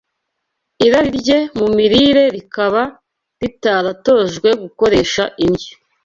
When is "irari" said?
0.85-1.11